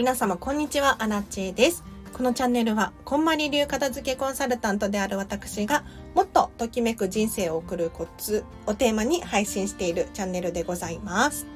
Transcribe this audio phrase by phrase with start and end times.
[0.00, 1.84] 皆様こんにちは、アナチェです。
[2.14, 5.84] このチャンネルは、こんまり流片付けコンサルタントである私が、
[6.14, 11.46] もっとときめく人生を送るコツをテーマに配信しているチャンネルでございます。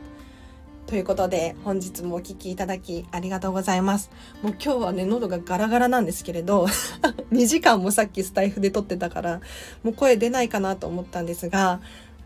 [0.86, 4.10] ということで、本日もお聴きいただきありがとうございます。
[4.42, 6.66] もう今日はね、喉がガラガラなんですけれど、
[7.32, 9.40] 2時間もさっきスタイフで撮ってたから、
[9.82, 11.80] もう声出ないかなと思ったんですが、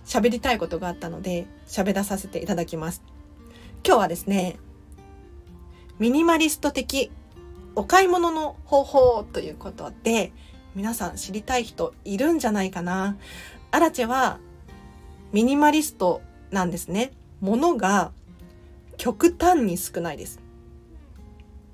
[0.04, 3.04] 喋りたいことがあったので、喋らさせていただきます。
[3.86, 4.56] 今日はですね、
[5.98, 7.10] ミニマリスト的
[7.74, 10.32] お買い物の方法ということで、
[10.76, 13.16] 皆さん知りたい人いるんじゃないかな。
[13.72, 14.38] アラチェは
[15.32, 17.12] ミニマリストなんですね。
[17.40, 18.12] 物が
[18.96, 20.40] 極端に少ないです。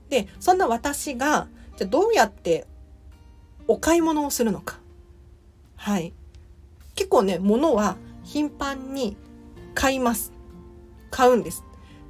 [0.09, 2.67] で、そんな私が、じゃどうやって
[3.67, 4.79] お買い物をするのか。
[5.77, 6.15] はい。
[6.95, 9.17] 結構ね、物は頻繁に
[9.75, 10.33] 買います。
[11.11, 11.65] 買うんです。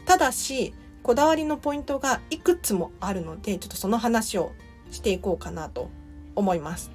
[0.05, 0.75] ただし、
[1.05, 4.53] こだわりのポイントがいくつもあるので、ちょっとその話を
[4.91, 5.91] していこうかなと
[6.35, 6.91] 思います。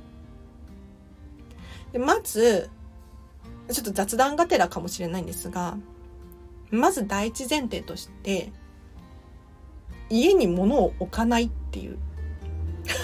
[1.94, 2.72] でまず、
[3.72, 5.78] ちょっと雑談がてらかもしれないんですが、
[6.72, 8.52] まず第一前提として、
[10.10, 12.00] 家に物を置かないっていう。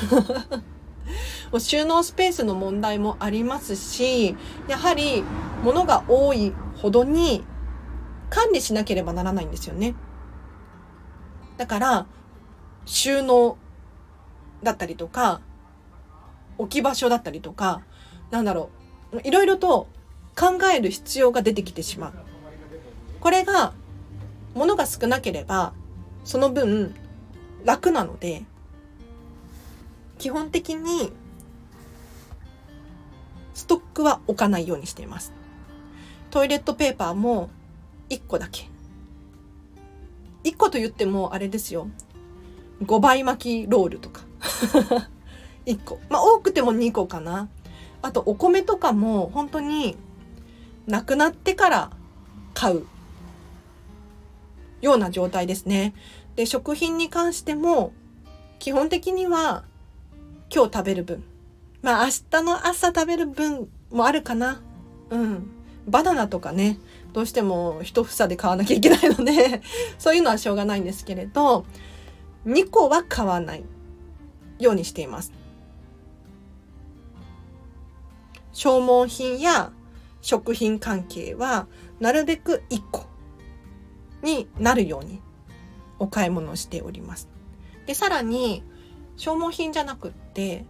[1.51, 4.35] もう収納スペースの問題もありますし、
[4.67, 5.23] やはり
[5.63, 7.43] 物が多いほどに
[8.31, 9.93] 管理しなければならないんですよね。
[11.57, 12.05] だから、
[12.85, 13.57] 収納
[14.63, 15.41] だったりとか、
[16.57, 17.81] 置き場所だったりとか、
[18.31, 18.69] なんだろ
[19.13, 19.87] う、いろいろと
[20.37, 22.13] 考える必要が出てきてしまう。
[23.19, 23.73] これが、
[24.53, 25.73] 物が少なければ、
[26.23, 26.93] その分、
[27.63, 28.43] 楽なので、
[30.17, 31.11] 基本的に、
[33.53, 35.33] ストックは置かないようにしています。
[36.29, 37.49] トイレットペーパーも
[38.09, 38.69] 1個だけ。
[40.45, 41.89] 1個と言ってもあれですよ。
[42.83, 44.21] 5倍巻きロールとか。
[45.65, 45.99] 1個。
[46.09, 47.49] まあ多くても2個かな。
[48.03, 49.97] あとお米とかも本当に
[50.85, 51.91] なくなってから
[52.53, 52.85] 買う
[54.81, 55.95] ような状態ですね。
[56.35, 57.91] で、食品に関しても
[58.59, 59.63] 基本的には
[60.53, 61.23] 今日食べる分。
[61.81, 64.61] まあ明日の朝食べる分もあるかな。
[65.09, 65.49] うん。
[65.87, 66.77] バナナとかね、
[67.15, 69.61] どうしても一房で買わなきゃいけないので、
[69.97, 71.65] そういうのはしょうがないんですけれど、
[72.45, 73.63] 2個は買わない
[74.59, 75.31] ようにしています。
[78.51, 79.71] 消耗品や
[80.21, 81.67] 食品関係は
[82.01, 83.05] なるべく1個
[84.21, 85.21] になるように
[85.99, 87.29] お買い物をしております。
[87.85, 88.61] で、さらに
[89.15, 90.65] 消耗品じゃなくって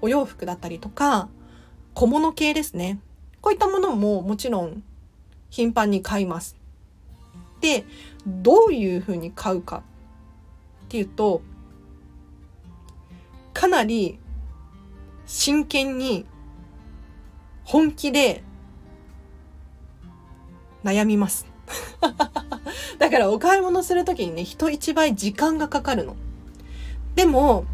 [0.00, 1.28] お洋服だったりとか
[1.94, 3.00] 小物系ですね。
[3.40, 4.84] こういったものももちろん
[5.52, 6.56] 頻繁に買います。
[7.60, 7.84] で、
[8.26, 9.82] どういうふうに買うか
[10.86, 11.42] っていうと、
[13.52, 14.18] かなり
[15.26, 16.24] 真剣に
[17.64, 18.42] 本気で
[20.84, 21.46] 悩みます。
[22.98, 26.16] だからお買い物するときにね、人一倍時間がかかるの。
[27.14, 27.66] でも、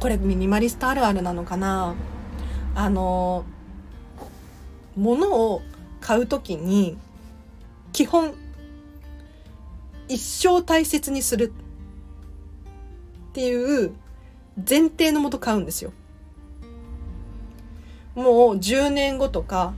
[0.00, 1.94] これミニマリストあるあるなのかな
[2.74, 3.44] あの、
[4.96, 5.62] 物を
[6.10, 6.98] 買うときに、
[7.92, 8.34] 基本、
[10.08, 11.52] 一生大切にする
[13.30, 13.92] っていう
[14.56, 15.92] 前提のもと買うんですよ。
[18.16, 18.26] もう
[18.56, 19.72] 10年後とか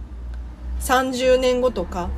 [0.81, 2.09] 30年後とか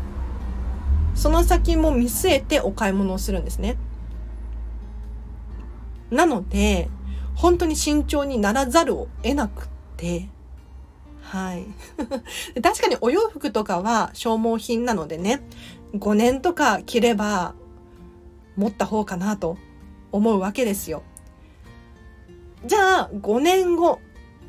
[1.17, 3.77] その先も見据えてお買い物をするんですね。
[6.13, 6.89] なので
[7.35, 10.29] 本当に慎重にならざるを得なくって
[11.35, 11.67] はい。
[12.63, 15.43] 確かにお洋服とかは消耗品なのでね
[15.95, 17.57] 5年とか着れば
[18.57, 19.57] 持った方かなと
[20.13, 21.03] 思うわけですよ。
[22.65, 23.99] じゃあ5年後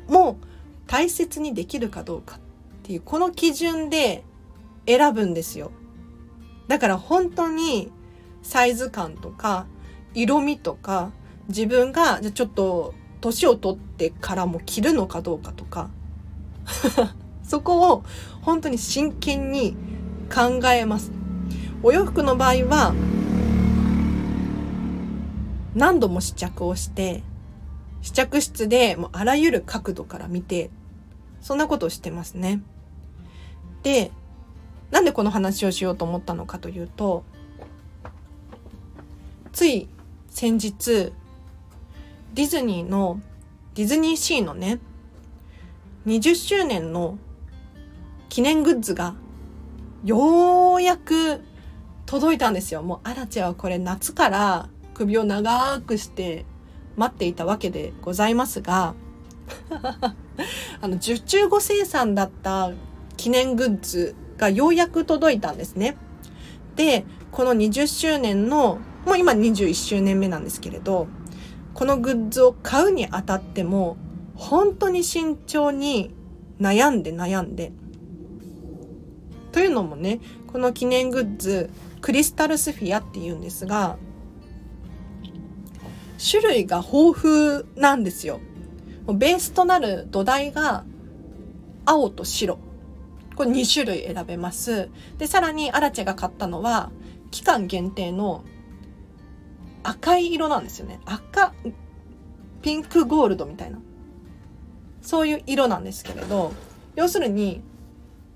[0.06, 0.38] も
[0.86, 2.40] 大切にできるかどうかっ
[2.84, 4.22] ていうこの基準で
[4.86, 5.72] 選ぶんですよ。
[6.68, 7.90] だから本当に
[8.44, 9.66] サイズ感とか
[10.14, 11.10] 色味とか
[11.48, 15.90] 自分がじゃちょっと年を取ってからも着るのかどうかとか
[17.42, 18.04] そこを
[18.42, 19.76] 本当に真剣に
[20.32, 21.12] 考えます。
[21.82, 22.94] お洋服の場合は
[25.74, 27.22] 何度も試着をして
[28.02, 30.70] 試着室でもうあらゆる角度から見て
[31.40, 32.62] そんなことをしてますね。
[33.82, 34.10] で
[34.90, 37.24] なんでこの話をしようと思ったのかというと
[39.52, 39.88] つい
[40.28, 41.12] 先日
[42.34, 43.20] ディズニーの
[43.74, 44.78] ディズニーシーのね
[46.06, 47.18] 20周年の
[48.28, 49.16] 記念グッズが
[50.04, 51.42] ようやく
[52.06, 52.82] 届いたんですよ。
[52.84, 56.46] もうアラチェはこれ夏から首を長くして
[56.96, 58.94] 待っていたわけでございますが
[60.80, 62.70] あの受注後生産だった
[63.16, 65.96] 記念グッズがようやく届いたんですね。
[66.76, 71.08] でこの20周年のもう今21周年目なんですけれど
[71.74, 73.96] このグッズを買うにあたっても
[74.36, 76.14] 本当に慎重に
[76.60, 77.72] 悩んで悩んで。
[79.52, 81.70] というのもねこの記念グッズ
[82.02, 83.96] クリスタルスフィアっていうんですが
[86.18, 88.40] 種類が豊富なんですよ。
[89.06, 90.84] ベースとなる土台が
[91.84, 92.58] 青と白。
[93.36, 94.88] これ2種類選べます。
[95.18, 96.90] で、さらにアラチェが買ったのは
[97.30, 98.44] 期間限定の
[99.82, 101.00] 赤い色なんですよね。
[101.04, 101.52] 赤、
[102.62, 103.78] ピンクゴールドみたいな。
[105.06, 106.52] そういう色なんですけれど、
[106.96, 107.62] 要するに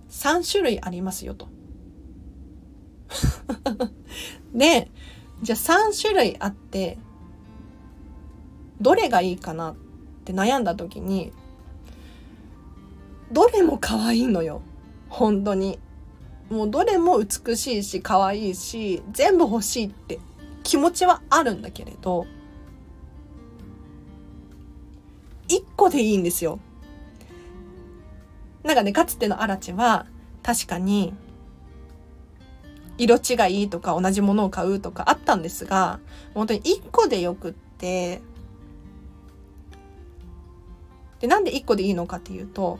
[0.08, 1.49] 3種類ありますよと。
[4.55, 4.88] で、
[5.43, 6.96] じゃあ3種類あって、
[8.81, 9.75] どれがいいかなっ
[10.25, 11.32] て悩んだ時に、
[13.32, 14.62] どれも可愛いのよ。
[15.08, 15.81] 本当に。
[16.50, 20.20] もうどれも美しいし可愛いし、全部欲しいって
[20.62, 22.26] 気持ちはあるんだけれど、
[25.50, 26.61] 一個でいいんですよ。
[28.62, 30.06] なんかね、かつてのアラチは、
[30.43, 31.12] 確かに、
[32.99, 35.99] 色違いとか同じものを買うとかあったんですが、
[36.35, 38.23] 本当に一個でよくって、
[41.19, 42.79] で、なんで1個でいいのかっていうと、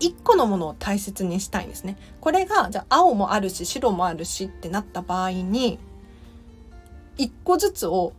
[0.00, 1.96] 1個のものを大切にしたいんですね。
[2.20, 5.78] これが、じゃあ青もあるし白もあるしってなった場合に、
[7.18, 8.12] 1個ずつを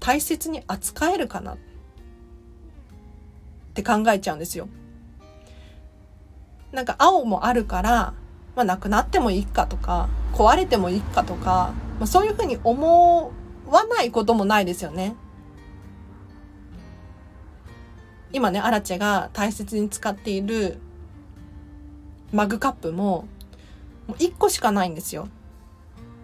[0.00, 1.56] 大切に扱えるかなっ
[3.80, 4.68] って考えちゃうんですよ。
[6.72, 8.14] なんか青もあるから、
[8.54, 13.32] まあなくなってもいいかとか、壊れてもいいかとか、まあ、そういうふうに思
[13.66, 15.16] わないこともないですよね。
[18.32, 20.78] 今ね、アラチェが大切に使っている
[22.32, 23.26] マグカップも、
[24.06, 25.28] もう1個しかないんですよ。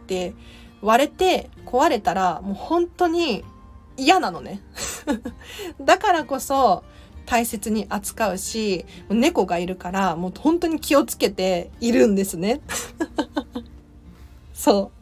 [0.06, 0.34] で、
[0.82, 3.44] 割れて壊れたらもう本当に
[3.96, 4.60] 嫌なのね。
[5.80, 6.84] だからこそ
[7.26, 12.60] 大切に扱うし、猫がいるからもう本当に気をつけているんですね。
[14.54, 14.96] そう。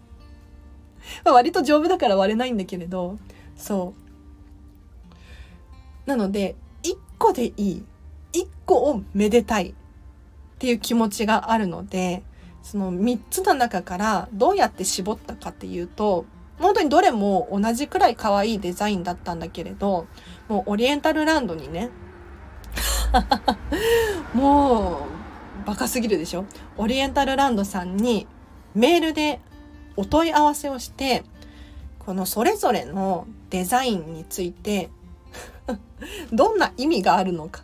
[1.24, 3.18] まあ、割と丈夫だから割れないんだけれど、
[3.56, 3.94] そ
[6.06, 6.08] う。
[6.08, 7.84] なので、一個でいい。
[8.32, 9.74] 1個をめでたいっ
[10.58, 12.22] ていう気持ちがあるので、
[12.62, 16.24] その3つの中からどうやって絞ったかっていうと、
[16.58, 20.06] 本当にどれも同じくらい可愛いデザインだったんだけれど、
[20.48, 21.90] もうオリエンタルランドにね、
[24.34, 25.06] も
[25.64, 26.44] うバカすぎるでしょ？
[26.76, 28.26] オリエンタルランドさんに
[28.74, 29.40] メールで
[29.96, 31.22] お問い合わせをして、
[32.00, 34.90] このそれぞれのデザインについて
[36.32, 37.62] どんな意味があるのか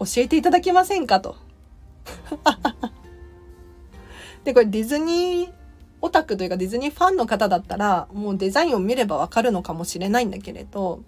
[0.00, 1.36] 教えていただけませんかと。
[4.44, 5.52] で、これディズニー
[6.02, 11.00] オタクというかディズニーファンの方だったらもうデザインを見ればわかるのかもしれないんだけれど、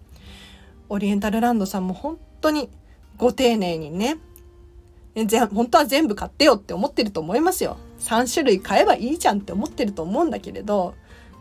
[0.93, 2.69] オリエンタルランドさんも本当に
[3.17, 4.19] ご丁寧にね、
[5.51, 7.79] 本当は全部買ってよって思ってると思いますよ。
[8.01, 10.95] 3種類買えばいいじゃんって思ってると思うんだけれど、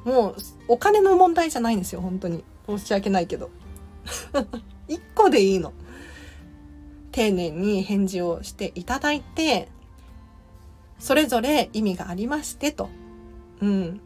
[0.05, 0.35] もう
[0.69, 2.45] お金の問題じゃないんですよ、本当に。
[2.65, 3.49] 申し訳ないけど。
[4.87, 5.73] 1個でいいの。
[7.11, 9.67] 丁寧に返事をしていただいて、
[10.97, 12.89] それぞれ意味がありましてと。
[13.61, 14.01] うん。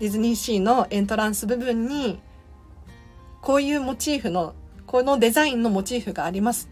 [0.00, 2.20] ディズニーシーのエントランス部分に、
[3.40, 4.54] こういうモチーフの、
[4.92, 6.68] このデザインのモチーフがあります。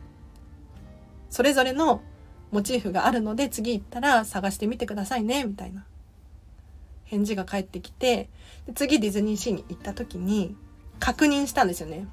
[1.31, 2.03] それぞれの
[2.50, 5.87] モチーフがあるので次行ったら探してみてくださいね、みたいな。
[7.05, 8.29] 返事が返ってきて、
[8.75, 10.55] 次ディズニーシーに行った時に、
[10.99, 12.09] 確認したんですよね。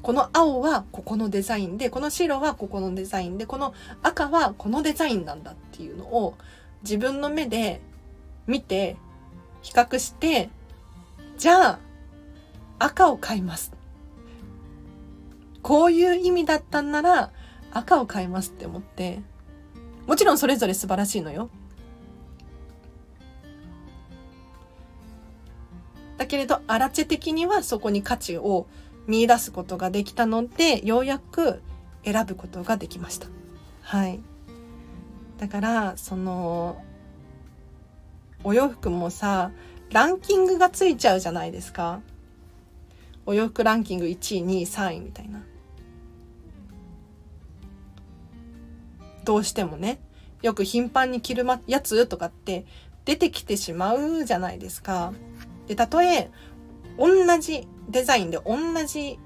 [0.00, 6.34] この青はここのデザインで、この白はここのデザインで、この赤はこのデザインなんだっていうのを
[6.82, 7.82] 自分の目で
[8.46, 8.96] 見て、
[9.60, 10.48] 比較して、
[11.36, 11.78] じゃあ
[12.78, 13.83] 赤を買います。
[15.64, 17.32] こういう意味だったんなら
[17.72, 19.22] 赤を買いますって思って、
[20.06, 21.48] もちろんそれぞれ素晴らしいのよ。
[26.18, 28.66] だけれど、アラチェ的にはそこに価値を
[29.06, 31.62] 見出すことができたので、ようやく
[32.04, 33.28] 選ぶことができました。
[33.80, 34.20] はい。
[35.38, 36.82] だから、その、
[38.44, 39.50] お洋服もさ、
[39.90, 42.02] ランキングがついちゃうじゃないですか。
[43.24, 45.42] お洋服ランキング1位、2位、3位みたいな。
[49.24, 50.00] どうしてもね。
[50.42, 52.66] よく頻繁に着るやつとかって
[53.04, 55.12] 出てきてしまうじゃないですか。
[55.66, 56.30] で、たとえ
[56.98, 59.18] 同じデザインで同じ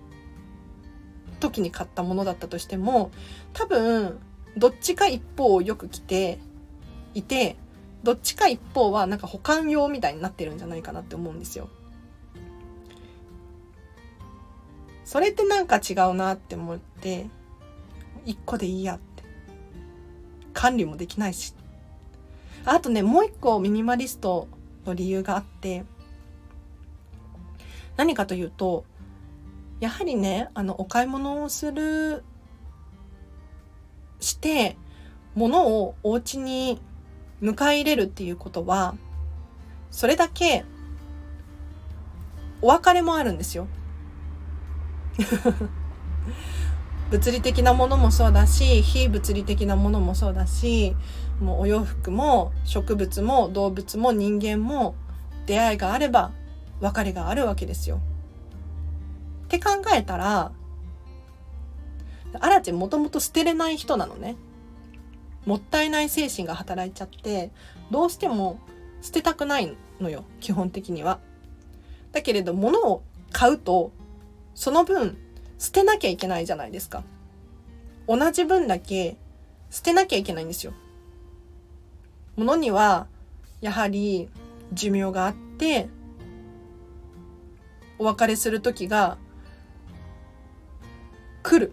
[1.40, 3.10] 時に買ったものだったとしても
[3.52, 4.18] 多分
[4.56, 6.38] どっちか一方をよく着て
[7.14, 7.56] いて
[8.02, 11.68] どっちか一方はなんか保管用みたいになってるんじゃないかなって思うんですよ。
[15.04, 17.26] それってなんか違うなって思って
[18.26, 18.98] 一個でいいやっ
[20.58, 21.54] 管理もできないし
[22.64, 24.48] あとねもう一個ミニマリスト
[24.86, 25.84] の理由があって
[27.96, 28.84] 何かというと
[29.78, 32.24] やはりねあのお買い物をする
[34.18, 34.76] して
[35.36, 36.80] 物をお家に
[37.40, 38.96] 迎え入れるっていうことは
[39.92, 40.64] それだけ
[42.62, 43.68] お別れもあるんですよ。
[47.10, 50.94] 物理的なものもそうだし非物理的なものもそうだし
[51.40, 54.94] もうお洋服も植物も動物も人間も
[55.46, 56.32] 出会いがあれば
[56.80, 58.00] 別れがあるわけですよ。
[59.46, 60.52] って考えたら
[62.40, 64.36] アラチもともと捨てれない人なのね。
[65.46, 67.50] もったいない精神が働いちゃって
[67.90, 68.58] どうしても
[69.00, 71.20] 捨てたくないのよ基本的には。
[72.12, 73.92] だけれど物を買うと
[74.54, 75.16] その分
[75.58, 77.02] 捨てなきゃいけないじゃないですか。
[78.06, 79.16] 同じ分だけ
[79.70, 80.72] 捨てなきゃいけないんですよ。
[82.36, 83.06] 物には
[83.60, 84.28] やはり
[84.72, 85.88] 寿命があって
[87.98, 89.18] お別れする時が
[91.42, 91.72] 来る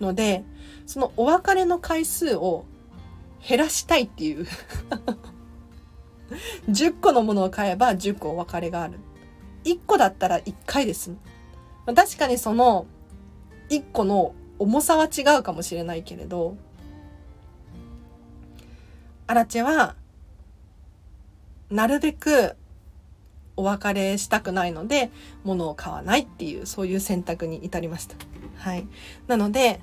[0.00, 0.44] ので
[0.86, 2.66] そのお別れの回数を
[3.46, 4.46] 減らしたいっていう
[6.68, 8.98] 10個のものを買えば10個お別れがある
[9.64, 11.12] 1個だったら1回です。
[11.86, 12.86] 確かにその
[13.70, 16.56] 1個の重さは違うかもしれないけれど
[19.26, 19.96] アラチェは
[21.70, 22.56] なるべく
[23.56, 25.10] お別れしたくないので
[25.44, 28.16] 物を買わないっていうそういう選択に至りました。
[28.56, 28.86] はい、
[29.26, 29.80] なので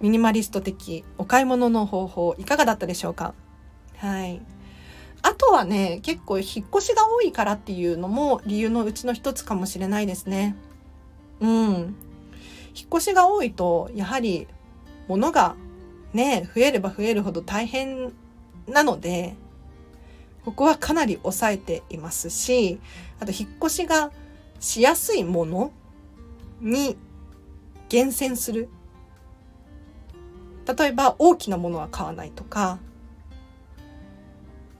[0.00, 3.34] ミニマリスト的お買い物の方法いかがだったでしょうか？
[3.98, 4.40] はい。
[5.22, 10.56] あとはね結構引っ越しが多いからっていうのも理由のうちの一つかもしれないですね。
[11.40, 11.94] うん
[12.74, 14.48] 引っ越しが多いとやはり
[15.08, 15.56] 物が
[16.12, 18.12] ね増えれば増えるほど大変
[18.66, 19.34] なので
[20.44, 22.80] ここはかなり抑えていますし
[23.20, 24.10] あと引っ越しが
[24.60, 25.72] しやすいもの
[26.60, 26.96] に
[27.88, 28.68] 厳選する
[30.78, 32.78] 例えば大きなものは買わないとか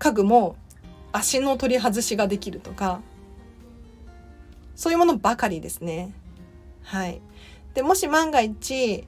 [0.02, 0.56] 家具も
[1.12, 3.00] 足の取り外しができるとか
[4.74, 6.12] そういうものばかりですね。
[6.82, 7.20] はい。
[7.74, 9.06] でもし万が一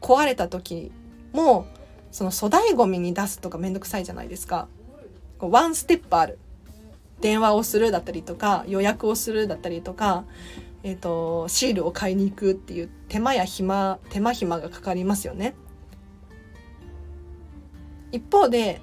[0.00, 0.90] 壊れた時
[1.34, 1.66] も
[2.10, 4.68] その粗大ごみに出すとかめんどくさいじゃないですか。
[5.36, 6.38] こうワンステップある。
[7.20, 10.24] 電話をするだったりとか予約をするだったりとか、
[10.82, 15.54] えーとシールを買いに行くっていう手間や暇手間暇がかかりますよね。
[18.12, 18.80] 一方で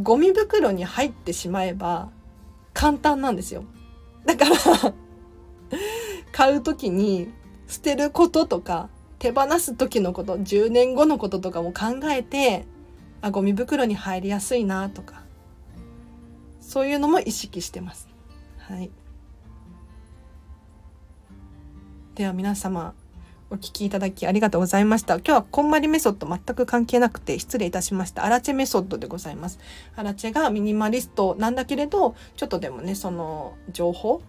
[0.00, 2.10] ゴミ袋に入ってしまえば
[2.72, 3.64] 簡単なんですよ
[4.24, 4.56] だから
[6.32, 7.30] 買う時に
[7.66, 12.66] 捨てることとか手放す時のこと10年後のこととかも考えて
[13.20, 15.22] あゴミ袋に入りやすいなとか
[16.60, 18.08] そういうのも意識してます。
[18.58, 18.90] はい、
[22.14, 22.94] では皆様
[23.52, 25.16] お聞きいただきありがとうございました。
[25.16, 28.24] 今日はこんまりメソッド全く関係なくて失礼いたしました。
[28.24, 29.58] アラチェメソッドでございます。
[29.94, 34.22] アラチェがミニマリストなんだけれど、ちょっとでもね、その情報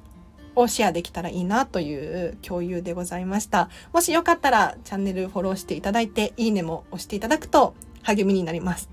[0.57, 3.69] をシェアできたらいいなという共有でございました。
[3.93, 8.89] もしよかったらチャンネルフォローしていただいて、いいねも押していただくと励みになります。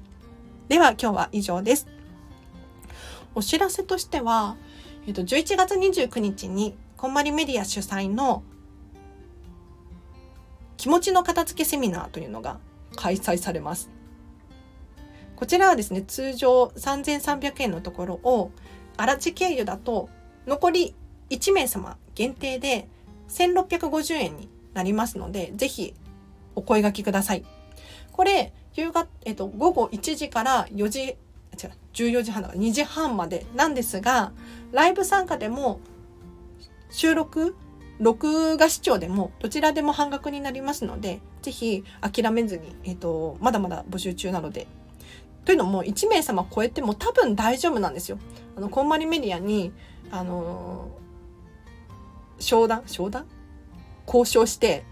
[0.69, 1.89] では今日は以上です。
[3.35, 4.55] お知らせとしては、
[5.09, 8.45] えっと、11月29日にこんまりメディア主催の
[10.81, 12.59] 気持ちの片付けセミナーというのが
[12.97, 13.91] 開催されます。
[15.37, 18.51] こちらはですね、通常3300円のところを、
[18.97, 20.09] 荒地経由だと
[20.47, 20.95] 残り
[21.29, 22.89] 1名様限定で
[23.29, 25.93] 1650円になりますので、ぜひ
[26.55, 27.45] お声がけください。
[28.13, 31.17] これ、夕方、えっと、午後1時から4時、違う、
[31.93, 34.33] 14時半だから2時半までなんですが、
[34.73, 35.79] ライブ参加でも
[36.91, 37.55] 収録
[38.01, 44.67] 録画視聴でもどちらでも半額になりますので、ぜひ諦めずに、えっ、ー、と、まだまだ募集中なので。
[45.45, 48.19] というのも、1名様超えても多分大丈夫なんですよ。
[48.57, 49.73] あの、こんまりメディアに、
[50.11, 52.85] あのー、商談？
[52.87, 53.27] 商談？
[54.07, 54.85] 交渉して、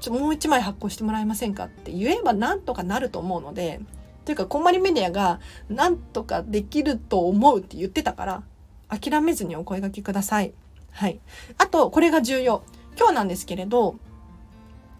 [0.00, 3.80] ちょもう1枚発行してもらえませんかって言えばなんとかなると思うので、
[4.26, 5.40] というか、こんまりメディアが、
[5.70, 8.42] なんとかできると思うって言ってたから、
[8.88, 10.52] 諦めずにお声掛けください。
[10.90, 11.20] はい。
[11.58, 12.62] あと、これが重要。
[12.98, 13.96] 今日なんですけれど、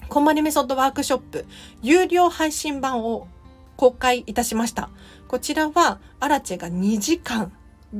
[0.08, 1.46] こんまりメソッドワークショップ、
[1.82, 3.28] 有料配信版を
[3.76, 4.90] 公開いたしました。
[5.28, 7.52] こちらは、アラチェが2時間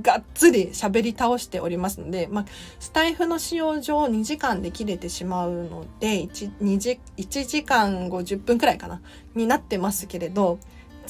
[0.02, 2.44] がっつり喋り倒しておりますので、まあ、
[2.78, 9.00] スタイフの使用上2時間で切れてしまうので1、2時、1時間50分くらいかな、
[9.34, 10.58] になってますけれど、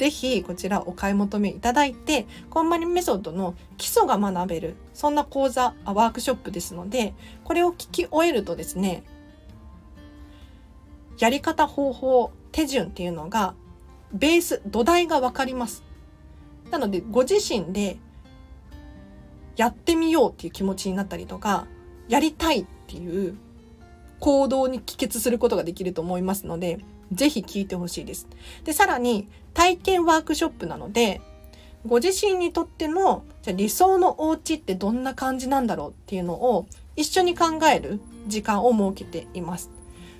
[0.00, 7.12] ぜひこちらお買い求めいただいて、コンマリメソッドの基礎が学べる、そんな講座、ワークショップですので、
[7.44, 9.02] これを聞き終えるとですね、
[11.18, 13.52] やり方、方法、手順っていうのが、
[14.14, 15.82] ベース、土台がわかります。
[16.70, 17.98] なので、ご自身で
[19.56, 21.66] やってみようっていう気持ちになったりとか、
[22.08, 23.36] やりたいっていう
[24.18, 26.78] 行動に帰結することができると思いますので、
[27.12, 28.28] ぜひ聞いてほしいです。
[28.64, 31.20] で、さらに体験ワークショップなので、
[31.86, 39.70] ご自身にとってのじゃ理想のお家ってどんな感じなんだろうっていうのを一緒に考える時間を設けています。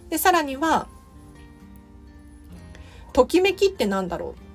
[0.09, 0.89] で、さらには、
[3.13, 4.50] ときめきってなんだろう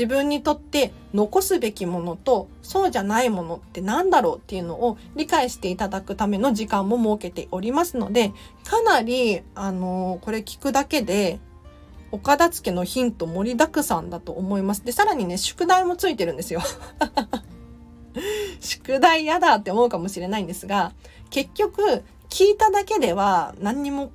[0.00, 8.32] 自分にとって残すべきものとそうじゃないものって何だろうっていうのを理解していただくための時間も設けておりますので
[8.64, 11.38] かなりあのこれ聞くだけで
[12.12, 14.84] お片付けのヒント盛りだくさんだと思います。
[14.84, 16.60] で、さらにね、宿題もついてるんですよ。
[18.58, 20.92] 宿題やだって思うかもしれないんですが、
[21.30, 24.10] 結局、聞いただけでは何にも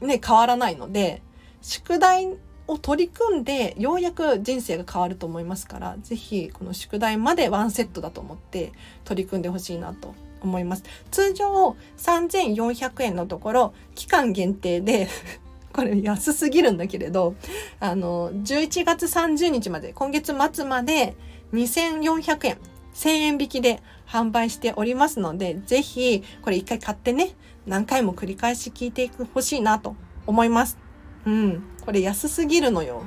[0.00, 1.22] ね、変わらないので、
[1.60, 2.26] 宿題
[2.66, 8.72] を取り組んでようやく人生が変わると思いますから是非この宿題までワンセットだと思って
[9.04, 15.08] 取り組んでほしいなと思います通常3400円のところ期間限定で
[15.72, 17.34] これ安すぎるんだけれど
[17.80, 21.16] あの11月30日まで今月末まで
[21.52, 22.58] 2400円
[22.94, 27.34] 1000円引きで販売しておりますので是非これ一回買ってね
[27.66, 29.96] 何回も繰り返し聞いていくほしいなと
[30.26, 30.78] 思います。
[31.26, 31.62] うん。
[31.84, 33.02] これ安すぎるのよ。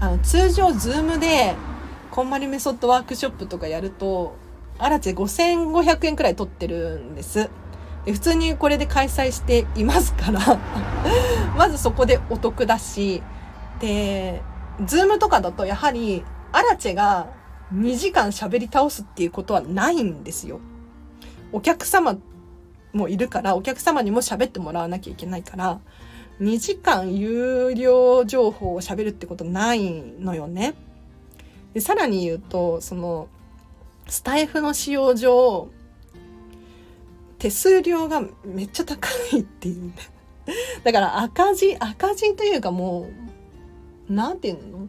[0.00, 1.54] あの、通常、ズームで、
[2.10, 4.36] こんまりメソッドワークショップとかやると、
[4.78, 7.50] あらち5500円くらい取ってるんです。
[8.04, 10.58] で普通にこれで開催していますから
[11.56, 13.22] まずそこでお得だし、
[13.80, 14.42] で、
[14.84, 17.28] ズームとかだとやはり、アラチェが
[17.74, 20.60] 2時間喋り倒すっていうことはないんですよ。
[21.52, 22.16] お客様
[22.92, 25.80] もいるから、お客様にも喋ってもらわなきゃいけないから、
[26.40, 30.74] 2時間有料情報を喋るってことないのよね。
[31.74, 33.28] でさらに言うとその
[34.08, 35.68] スタイフの使用上
[37.38, 39.92] 手数料がめっちゃ高いっていう、ね、
[40.84, 43.08] だから赤字赤字というかも
[44.08, 44.78] う何て言うの？
[44.78, 44.88] も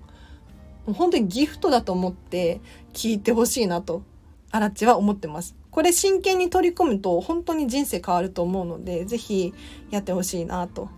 [0.90, 2.62] う本当にギフトだと思って
[2.94, 4.04] 聞いてほしいなと
[4.52, 5.56] アラチは思ってます。
[5.72, 9.54] これ真剣に取り組むと本当に人生変わると思うので是非
[9.92, 10.90] やってほしいなと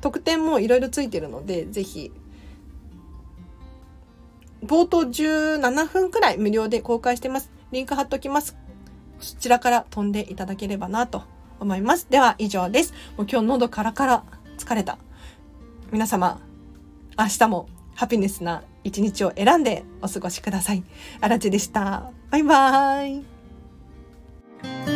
[0.00, 2.12] 特典もいろいろついてるので、ぜひ、
[4.64, 7.50] 冒頭17分くらい無料で公開してます。
[7.72, 8.56] リンク貼っときます。
[9.18, 11.22] そちらから飛んでいただければなと
[11.60, 12.06] 思います。
[12.10, 12.92] では以上です。
[13.16, 14.24] もう今日喉カラカラ
[14.58, 14.98] 疲れた。
[15.90, 16.40] 皆様、
[17.18, 20.82] 明日もハピネスな一日を選んでお過ごしください。
[21.20, 22.12] あらちでした。
[22.30, 24.89] バイバーイ。